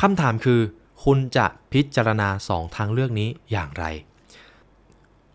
[0.00, 0.60] คำถามคือ
[1.04, 3.84] คุณจะพิจารณา 2 ทางเลือกนี้อย่างไร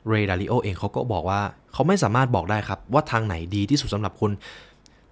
[0.07, 1.41] เรดาริโอเองเขาก็บอกว่า
[1.73, 4.31] เขาไม่สามารถบอกได้ครับ ว่าทางไหนดีที่สุดสำหรับคุณ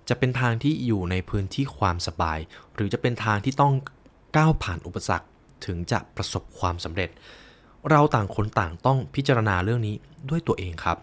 [0.10, 2.40] จะเป็นทางที่อยู่ในพื้นที่ความสบาย
[2.76, 3.74] หรือจะเป็นทางที่ต้อง
[4.38, 5.28] ก้าวผ่านอุปสรรค
[5.66, 7.10] ถึงจะประสบความสำเร็จ
[7.90, 9.96] เราต่างคนต่างต้องพิจารณาเรื่องนี้
[10.30, 10.98] ด้วยตัวเองครับ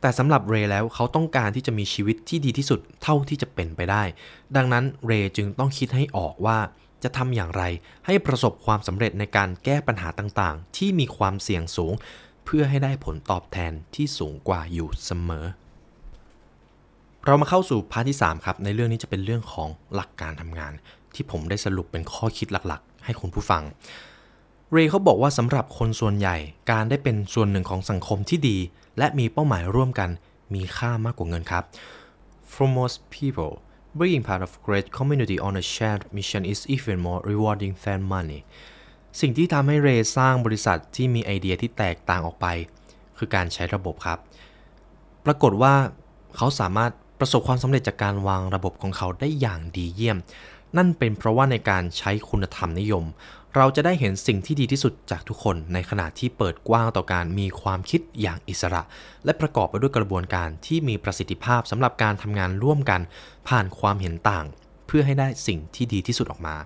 [0.00, 4.02] แต่สำหรับเรแล้วเขาต้องการที่จะมีชีวิตที่ดีที่สุดเท่าที่จะเป็นไปได้
[4.56, 6.58] ดังนั้นเรจึงต้องคิดให้ออกว่า
[7.02, 7.62] จะทำอย่างไร
[8.06, 11.92] ให้ประสบความสำเร็จในการแก้ปัญหาต่างๆ ที่มีความเสี่ยงสูง
[12.44, 15.46] เพื่อให้ได้ผลตอบแทนที่สูงกว่าอยู่เสมอ
[17.26, 20.72] เรามาเข้าสู่พาร์ทที่ 3 ครับ ในเรื่องนี้จะเป็นเรื่องของหลักการทำงาน
[21.14, 23.62] ที่ผมได้สรุปเป็นข้อคิดหลักๆ ให้คุณผู้ฟัง
[24.72, 26.36] เรย์เขาบอกว่าสำหรับคนส่วนใหญ่
[26.70, 28.58] การได้เป็นส่วนหนึ่งของสังคมที่ดี
[28.98, 30.10] และมีเป้าหมายร่วมกัน
[30.54, 31.64] มีค่ามากกว่าเงินครับ
[32.52, 33.52] For most people
[33.98, 38.40] being part of great community on a shared mission is even more rewarding than money
[39.20, 42.46] สิ่งที่ทำให้เรสร้างบริษัทที่มีไอเดียที่แตกต่างออกไป
[43.18, 44.18] คือการใช้ระบบครับ
[45.26, 45.74] ปรากฏว่า
[46.36, 50.18] เขาสามารถประสบความสำเร็จจากการวางระบบของเขาได้อย่างดีเยี่ยม
[50.76, 53.04] นั่นเป็นเพราะว่าในการใช้คุณธรรมนิยม
[53.56, 58.82] เราจะได้เห็นสิ่งที่ดีที่สุดจากทุกคนในขณะที่เปิดกว้างต่อการมีความคิดอย่างอิสระ
[59.24, 63.00] และประกอบไปด้วยกระบวนการที่มีประสิทธิภาพสำหรับการทำงานร่วมกัน
[63.48, 64.46] ผ่านความเห็นต่าง
[64.86, 66.56] เพื่อให้ได้สิ่งที่ดีที่สุดออกมา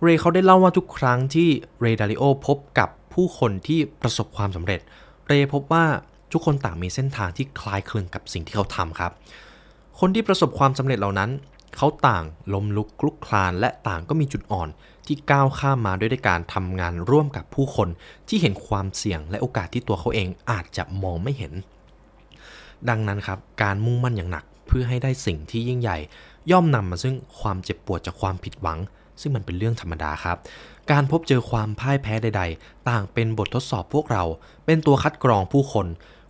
[0.00, 1.48] เรย์เขาได้เล่าว่าทุกครั้งที่
[1.80, 4.80] เรดาริโอพบกับผู้คนที่ประสบความสำเร็จ
[5.26, 5.84] เรย์พบว่า
[6.32, 9.12] ทุกคนต่างมีเส้นทางที่คล้ายคลึงกับสิ่งที่เขาทำครับ
[10.00, 11.30] คนที่ประสบความสำเร็จเหล่านั้น
[11.76, 14.68] เขาต่างล้มลุกคลุกคลานและต่างก็มีจุดอ่อน
[15.06, 17.88] ที่ก้าวข้ามมาด้วยการทำงานร่วมกับผู้คน
[18.28, 21.52] ที่เห็นความเสี่ยงและโอกาสที่ตัวเขาเองอาจจะมองไม่เห็น
[22.88, 25.98] ดังนั้นครับการมุ่งมั่นอย่างหนักเพื่อให้ได้สิ่งที่ยิ่งใหญ่
[26.50, 28.78] ย่อมนำมาซึ่งความเจ็บปวดจากความผิดหวัง
[29.20, 30.36] ซึ่งมันเป็นเรื่องธรรมดาครับ
[30.90, 34.24] การพบเจอความพ่ายแพ้ใด ๆ ต่างเป็นบททดสอบพวกเรา
[34.66, 35.86] เป็นตัวคัดกรองผู้คน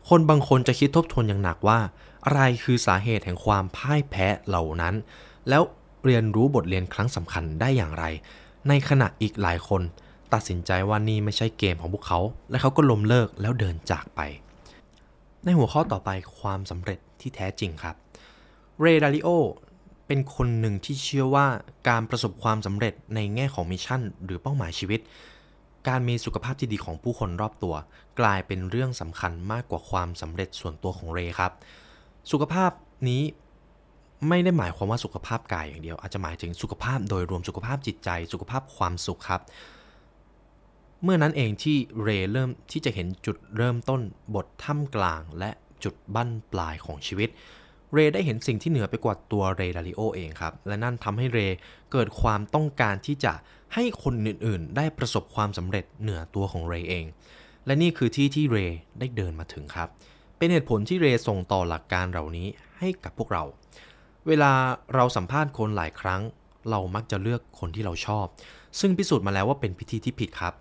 [0.08, 1.78] คนบางคนจะคิดทบทวนอย่างหนักว่า
[2.24, 4.94] อะไรคือสาเหตุแห่งความพ่ายแพ้เหล่านั้น
[5.48, 5.62] แล้ว
[6.04, 8.04] เรียนรู้บทเรียนครั้งสำคัญได้อย่างไร
[8.68, 9.82] ในขณะอีกหลายคน
[10.32, 14.20] ตัดสินใจว่านี่ไม่ใช่เกมของพวกเขา และเขาก็ล้มเลิกแล้วเดินจากไป
[15.44, 17.96] ในหัวข้อต่อไปความสำเร็จที่แท้จริงครับ
[18.80, 19.28] เรย์ ดาลิโอ
[20.06, 21.46] เป็นคนหนึ่งที่เชื่อว่า
[21.88, 25.00] การประสบความสำเร็จในแง่ของ mission หรือเป้าหมายชีวิต
[25.88, 27.74] การมีสุขภาพที่ดีของผู้คนรอบตัว
[28.20, 31.52] กลายเป็นเรื่องสำคัญมากกว่าความสำเร็จส่วนตัวของเรครับ
[32.30, 32.70] สุขภาพ
[33.08, 33.22] นี้
[34.28, 39.40] ไม่ได้หมายความว่าสุขภาพกายอย่างเดียว อาจจะหมายถึงสุขภาพโดยรวมสุขภาพจิตใจ สุขภาพความสุขครับ
[41.02, 44.00] เมื่อนั้นเองที่เรเริ่มที่จะเห็นจุดเริ่มต้น
[44.34, 45.50] บทท่ามกลางและ
[45.84, 47.28] จุดบั้นปลายของชีวิต
[47.92, 51.38] เรได้เห็นสิ่งที่เหนือไปกว่าตัวเรดาริโอเองครับ และนั่นทำให้เร
[51.92, 53.32] เกิดความต้องการที่จะ
[53.74, 57.04] ให้คนอื่นๆ ได้ประสบความสำเร็จเหนือตัวของเรเอง
[57.66, 58.58] และนี่คือที่ที่เร
[58.98, 59.88] ได้เดินมาถึงครับ
[60.36, 62.48] เป็นเหตุผลที่เรส่งต่อหลักการเหล่านี้
[62.78, 63.44] ให้กับพวกเรา
[64.28, 64.52] เวลา
[64.94, 66.22] เราสัมภาษณ์คนหลายครั้ง
[66.70, 68.26] เรามักจะเลือกคนที่เราชอบ
[68.80, 70.54] ซึ่งพิสูจน์มาแล้วว่าเป็นพิธีที่ผิดครับ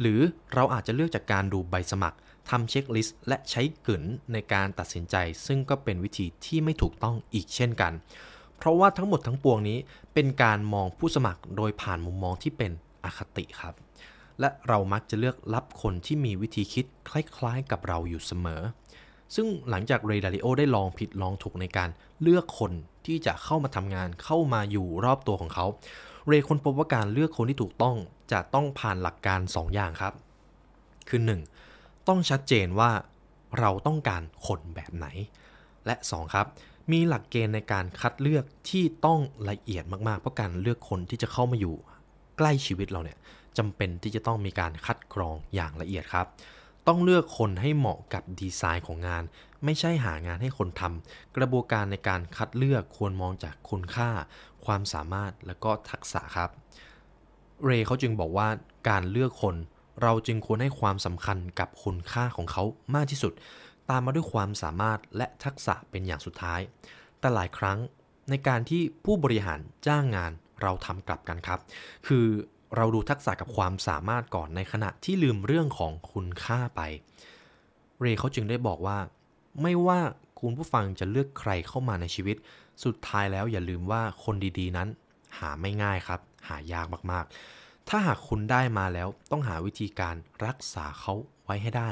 [0.00, 0.20] หรือ
[0.54, 2.18] เราอาจจะเลือกจากการดูใบสมัคร
[2.50, 4.02] ทำเช็คลิสต์และใช้กลืน
[4.32, 7.92] ในการตัดสินใจ ซึ่งก็เป็นวิธีที่ไม่ถูกต้องอีกเช่นกัน
[8.56, 9.78] เพราะว่าทั้งหมดทั้งปวงนี้
[10.14, 12.72] เป็นการมองผู้สมัครโดยผ่านมุมมองที่เป็น
[13.04, 13.74] อคติครับ
[14.40, 18.62] และเรามักจะเลือกรับคนที่มีวิธีคิดคล้ายๆ กับเราอยู่เสมอ
[19.34, 21.90] ซึ่งหลังจากเรดาริโอได้ลองผิดลองถูกในการ
[22.22, 22.72] เลือกคน
[23.06, 25.66] ที่จะเข้ามาทำงานเข้ามาอยู่รอบตัวของเขา
[26.26, 27.96] เรย์คนพบว่าการเลือกคนที่ถูกต้อง
[28.32, 30.14] จะต้องผ่านหลักการ 2 อย่างครับ
[31.08, 31.20] คือ
[31.64, 32.08] 1.
[32.08, 32.90] ต้องชัดเจนว่า
[33.60, 35.06] เราต้องการคนแบบไหน
[35.86, 36.46] และ 2 ครับ
[36.92, 41.74] มีหลักเกณฑ์ในการคัดเลือกที่ต้องละเอียดมากๆ เพราะการเลือกคนที่จะเข้ามาอยู่
[42.38, 43.18] ใกล้ชีวิตเราเนี่ย
[43.58, 46.26] จำเป็นที่จะต้องมีการคัดกรองอย่างละเอียดครับ
[46.88, 49.24] ต้องเลือกคนให้เหมาะกับดีไซน์ของงาน
[49.64, 54.10] ไม่ใช่หางานให้คนทำกระบวนการในการคัดเลือกควรมองจากคุณค่า
[54.64, 56.50] ความสามารถและก็ทักษะครับ
[57.64, 58.48] เรย์เขาจึงบอกว่า
[58.88, 59.56] การเลือกคน
[60.02, 62.62] เราจึงควรให้ความสำคัญกับคุณค่าของเขา
[62.94, 63.32] มากที่สุด
[63.90, 66.60] ตามมาด้วยความสามารถและทักษะเป็นอย่างสุดท้าย
[67.20, 67.78] แต่หลายครั้ง
[68.30, 71.60] ในการที่ผู้บริหารจ้างงานเราทำกลับกันครับ
[72.06, 72.26] คือ
[72.76, 76.80] เราดูทักษะกับความสามารถก่อนในขณะที่ลืมเรื่องของคุณค่าไป
[78.00, 78.98] เรเขาจึงได้บอกว่า
[79.62, 80.00] ไม่ว่า
[80.40, 82.36] คุณผู้ฟังจะเลือกใครเข้ามาในชีวิต
[82.84, 84.88] สุดท้ายแล้วอย่าลืมว่าคนดีๆนั้น
[85.38, 91.90] หาไม่ง่ายครับ หายากมากๆ ถ้าหากคุณได้มาแล้วต้องหาวิธีการรักษาเขาไว้ให้ได้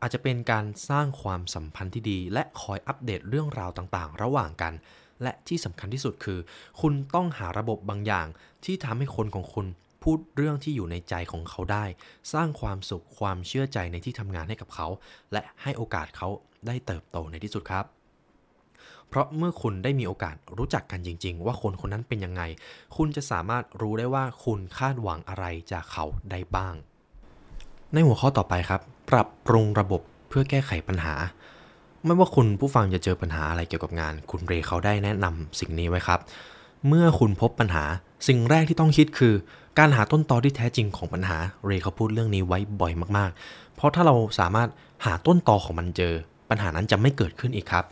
[0.00, 4.72] อาจจะเป็นการสร้างความสัมพันธ์ที่ดี และคอยอัปเดตเรื่องราวต่างๆ ระหว่างกัน
[5.22, 6.38] และที่สำคัญที่สุดคือ
[6.80, 8.26] คุณต้องหาระบบบางอย่าง
[8.64, 9.66] ที่ทำให้คนของคุณ
[10.04, 11.84] พูดเรื่องที่อยู่ในใจของเขาได้
[12.32, 14.88] สร้างความสุขความเชื่อใจในที่ทำงานให้กับเขา
[15.32, 16.28] และให้โอกาสเขา
[16.66, 17.84] ได้เติบโตในที่สุดครับ
[19.08, 22.42] เพราะเมื่อคุณได้มีโอกาสรู้จักกันจริง ๆ ว่าคนคนนั้นเป็นยังไง
[22.96, 26.74] คุณจะสามารถรู้ได้ว่าคุณคาดหวังอะไรจากเขาได้บ้าง
[27.92, 31.14] ในหัวข้อต่อไปครับ ปรับปรุงระบบเพื่อแก้ไขปัญหา
[32.04, 36.20] ไม่ว่าคุณผู้ฟังจะเจอปัญหาอะไรเกี่ยวกับงาน คุณเรเขาได้แนะนำสิ่งนี้ไว้ครับ
[36.88, 37.84] เมื่อคุณพบปัญหา
[38.28, 39.34] สิ่งแรกที่ต้องคิดคือ
[39.78, 44.68] การหาต้นตอที่แท้จริงของปัญหา เรเขาพูดเรื่องนี้ไว้บ่อยมากๆ เพราะถ้าเราสามารถ
[45.04, 46.14] หาต้นตอของมันเจอ
[46.50, 47.84] ปัญหานั้นจะไม่เกิดขึ้นอีกครับ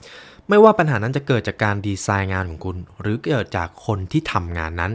[0.48, 4.92] ไม่ว่าปัญหานั้นจะเกิดจากการดีไซน์งานของคุณ หรือเกิดจากคนที่ทำงานนั้น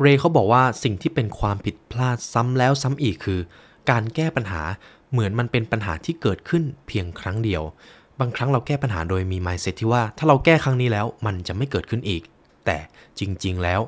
[0.00, 3.40] เรเขาบอกว่าสิ่งที่เป็นความผิดพลาดซ้ำแล้วซ้ำอีกคือ
[3.90, 4.62] การแก้ปัญหา
[5.12, 7.62] เหมือนมันเป็นปัญหาที่เกิดขึ้นเพียงครั้งเดียว
[8.20, 12.22] บางครั้งเราแก้ปัญหาโดยมี mindset ที่ว่าถ้าเราแก้ครั้งนี้แล้วมันจะไม่เกิดขึ้นอีก
[12.66, 12.78] แต่
[13.18, 13.80] จริง ๆ แล้ว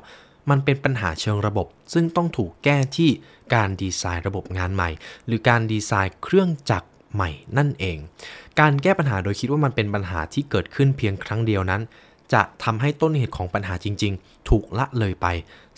[0.49, 3.09] มันเป็นปัญหาเชิงระบบ ซึ่งต้องถูกแก้ที่
[3.55, 4.89] การดีไซน์ระบบงานใหม่
[5.25, 7.97] หรือการดีไซน์เครื่องจักรใหม่นั่นเอง
[8.59, 11.81] การแก้ปัญหาโดยคิดว่ามันเป็นปัญหาที่เกิดขึ้นเพียงครั้งเดียวนั้น
[12.33, 15.27] จะทำให้ต้นเหตุของปัญหาจริง ๆ ถูกละเลยไป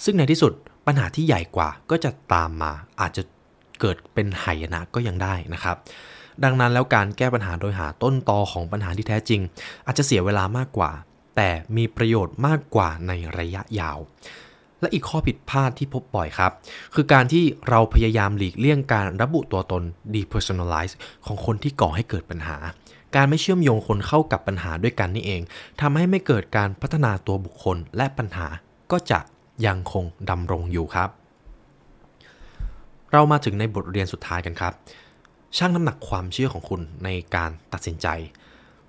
[0.03, 0.51] ซึ่งในที่สุด
[0.88, 3.23] ปัญหาที่ใหญ่กว่าก็จะตามมา อาจจะ
[3.82, 5.75] เกิดเป็นหายนะก็ยังได้นะครับ
[6.43, 9.41] ดังนั้นแล้วการแก้ปัญหาโดยหาต้นตอของปัญหาที่แท้จริง
[9.86, 10.91] อาจจะเสียเวลามากกว่า
[11.36, 13.97] แต่มีประโยชน์มากกว่าในระยะยาว
[14.81, 16.51] และอีกข้อผิดพลาดที่พบบ่อยครับ
[16.95, 20.93] คือการที่เราพยายามหลีกเลี่ยงการระบุตัวตน depersonalize
[21.25, 22.57] ของคนที่ก่อให้เกิดปัญหา
[23.15, 25.41] การไม่เชื่อมโยงคนเข้ากับปัญหาด้วยกันนี่เอง
[25.81, 28.47] ทำให้ไม่เกิดการพัฒนาตัวบุคคลและปัญหา
[28.91, 29.19] ก็จะ
[29.65, 31.09] ยังคงดำรงอยู่ครับ
[33.11, 34.73] เรามาถึงในบทเรียนสุดท้ายกันครับ
[35.57, 38.07] ช่างน้ำหนักความเชื่อของคุณในการตัดสินใจ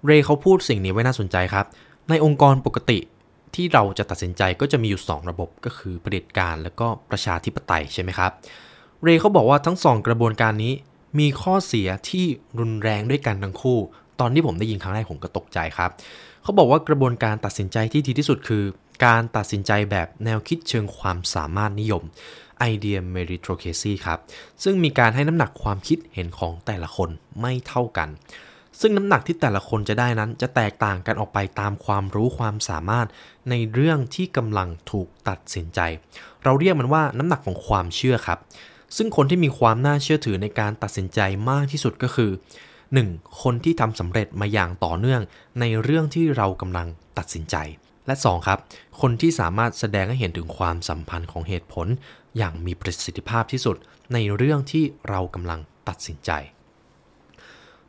[0.04, 1.66] เรย์เขาพูดสิ่งนี้ไว้น่าสนใจครับ
[2.08, 2.98] ในองค์กรปกติ
[3.58, 8.30] ที่เราจะตัดสินใจก็จะมีอยู่ 2 ระบบก็คือเผด็จการและก็ประชาธิปไตยใช่ไหมครับ
[9.02, 10.72] เรย์เขาบอกว่าทั้ง 2 กระบวนการนี้
[11.18, 12.24] มีข้อเสียที่
[12.58, 13.78] รุนแรงด้วยกันทั้งคู่
[14.20, 15.90] ตอนที่ผมได้ยินครั้งแรกผมก็ตกใจครับ
[16.42, 18.64] เขาบอกว่ากระบวนการตัดสินใจที่ดีที่สุดคือ
[19.04, 22.02] การตัดสินใจแบบแนวคิดเชิงความสามารถนิยม
[22.70, 24.18] idea meritocracy ครับ
[24.62, 28.08] ซึ่งมีการให้น้ำหนักความคิดเห็นของแต่ละคนไม่เท่ากัน
[28.80, 33.06] ซึ่งน้ำหนักที่แต่ละคนจะได้นั้นจะแตกต่างกันออกไปตามความรู้ความสามารถ
[33.50, 35.80] ในเรื่องที่กำลังถูกตัดสินใจ
[36.44, 38.38] เราเรียกมันว่าน้ำหนักของความเชื่อครับ
[38.96, 42.30] ซึ่งคนที่มีความน่าเชื่อถือในการตัดสินใจมากที่สุดก็คือ
[42.84, 43.42] 1.
[43.42, 45.22] คนที่ทำสำเร็จมาอย่างต่อเนื่อง
[45.60, 46.86] ในเรื่องที่เรากำลัง
[47.18, 47.56] ตัดสินใจ
[48.06, 48.48] และ 2.
[48.48, 48.58] ครับ
[49.00, 51.86] คนที่สามารถแสดงให้เห็นถึงความสัมพันธ์ของเหตุผล
[52.36, 53.76] อย่างมีประสิทธิภาพที่สุด
[54.12, 56.30] ในเรื่องที่เรากำลังตัดสินใจ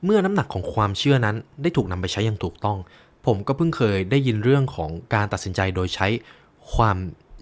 [0.05, 2.77] เมื่อน้ำหนักของความเชื่อนั้นได้ถูกนำไปใช้อย่างถูกต้อง
[3.25, 6.07] ผมก็เพิ่งเคยได้ยินเรื่องของการตัดสินใจโดยใช้
[6.73, 6.97] ความ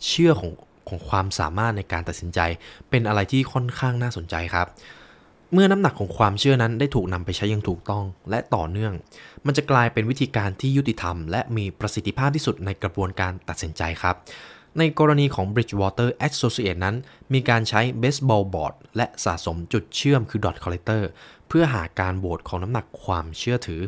[0.07, 0.51] เชื่อของ
[0.89, 2.39] ของความสามารถในการตัดสินใจ
[2.89, 4.67] เป็นอะไรที่ค่อนข้างน่าสนใจครับ
[5.53, 8.93] เมื่อน้ำหนักของความเชื่อนั้นได้ถูกนำไปใช้อย่างถูกต้องและต่อเนื่อง
[9.45, 14.15] มันจะกลายเป็นวิธีการที่ยุติธรรม และมีประสิทธิภาพที่สุดในกระบวนการตัดสินใจครับ
[14.77, 16.95] ในกรณีของ Bridgewater Associates นั้น
[17.33, 21.01] มีการใช้ baseball card และสะสมจุดเชื่อมคือ dot collector
[21.47, 23.81] เพื่อหาการโหวตของน้ำหนักความเชื่อถือ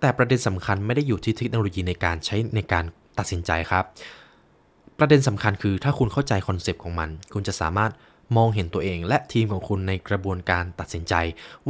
[0.00, 2.84] แต่ประเด็นสำคัญไม่ได้อยู่ที่เทคโนโลยีในการใช้ในการ
[3.18, 3.84] ตัดสินใจครับ
[4.98, 7.92] ประเด็นสำคัญคือถ้าคุณเข้าใจ concept ของมัน คุณจะสามารถ
[8.36, 11.14] มองเห็นตัวเองและทีมของคุณในกระบวนการตัดสินใจ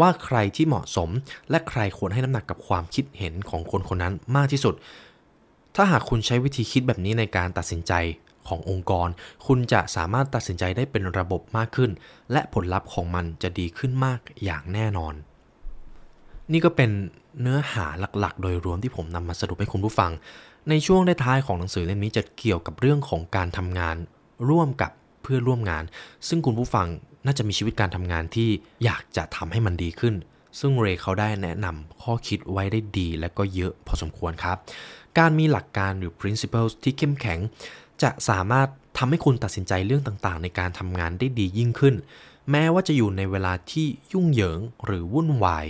[0.01, 1.11] ว่าใครที่เหมาะสม
[1.51, 4.75] และใครควรให้น้ำหนักกับความคิดเห็นของคนคนนั้นมากที่สุด
[5.77, 7.93] ถ้าหากคุณใช้วิธีคิดแบบนี้ในการตัดสินใจ
[8.49, 9.09] ขององค์กร
[9.47, 11.91] คุณจะสามารถตัดสินใจได้เป็นระบบมากขึ้น
[12.33, 15.15] และผลลัพธ์ของมันจะดีขึ้นมากอย่างแน่นอน
[16.53, 16.91] นี่ก็เป็น
[17.41, 17.87] เนื้อหา
[18.19, 20.11] หลักๆ โดยรวมที่ผมนำมาสรุปให้คุณผู้ฟัง
[20.69, 23.97] ในช่วงท้ายของหนังสือเล่มนี้จะเกี่ยวกับเรื่องของการทำงาน
[24.51, 24.91] ร่วมกับ
[25.23, 25.85] เพื่อนร่วมงาน
[26.29, 26.87] ซึ่งคุณผู้ฟัง
[27.27, 28.49] น่าจะมีชีวิตการทำงานที่
[28.85, 30.15] อยากจะทำให้มันดีขึ้น
[30.59, 34.57] ซึ่งเรย์เขาได้แนะนำข้อคิดไว้ได้ดีและก็เยอะพอสมควรครับ
[35.19, 37.39] การมีหลักการหรือ principles ที่เข้มแข็ง
[38.03, 41.95] จะสามารถทำให้คุณตัดสินใจเรื่องต่างๆ ในการทำงานได้ดียิ่งขึ้น
[42.51, 45.67] แม้ว่าจะอยู่ในเวลาที่ยุ่งเหยิงหรือวุ่นวาย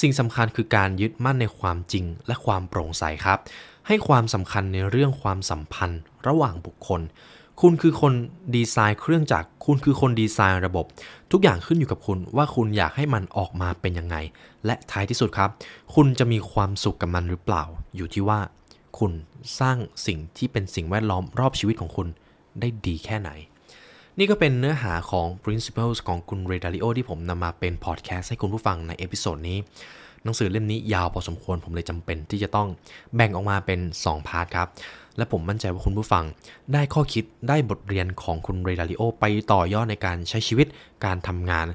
[0.00, 3.38] สิ่งสำคัญคือการยึดมั่นในความจริงและความโปร่งใสครับ
[3.86, 7.00] ให้ความสำคัญในเรื่องความสัมพันธ์ระหว่างบุคคล
[7.60, 8.12] คุณคือคน
[8.54, 10.86] ดีไซน์เครื่องจักร คุณคือคนดีไซน์ระบบ
[11.32, 14.16] ทุกอย่างขึ้นอยู่กับคุณว่าคุณอยากให้มันออกมาเป็นยังไง
[14.66, 15.50] และท้ายที่สุดครับ
[15.94, 17.64] คุณจะมีความสุขกับมันหรือเปล่า
[17.96, 18.38] อยู่ที่ว่า
[18.98, 19.12] คุณ
[19.60, 19.76] สร้าง
[20.06, 22.08] สิ่งที่เป็นสิ่งแวดล้อมรอบชีวิตของคุณ
[22.60, 23.30] ได้ดีแค่ไหน
[24.18, 29.58] นี่ก็เป็นเนื้อหาของ principles ของคุณเรย์ ดาลิโอที่ผมนำมาเป็นพอดแคสต์ให้คุณผู้ฟังใน episode นี้
[30.24, 32.68] หนังสือเล่มนี้ยาวพอสมควรผมเลยจำเป็นที่จะต้อง
[33.16, 34.68] แบ่งออกมาเป็น 2 part ครับ
[35.16, 36.24] และผมมั่นใจว่าคุณผู้ฟัง
[36.72, 40.66] ได้ข้อคิดได้บทเรียนของคุณเรย์ ดาลิโอไปต่อยอดในการใช้ชีวิต
[41.04, 41.66] การทำงาน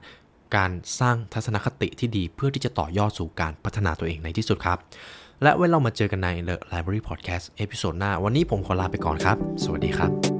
[0.56, 4.77] การสร้างทัศนคติที่ดีเพื่อที่จะต่อยอดสู่การพัฒนาตัวเองในที่สุดครับ
[5.43, 10.37] และไว้เรามาเจอกันใน The Library Podcast episode หน้า วันนี้ผมขอลาไปก่อนครับ สวัสดีครับ